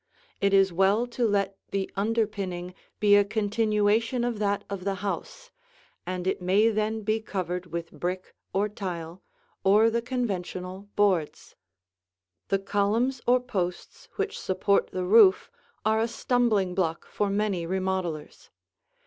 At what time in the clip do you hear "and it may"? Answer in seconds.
6.07-6.69